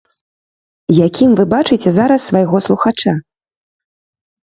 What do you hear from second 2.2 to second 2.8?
свайго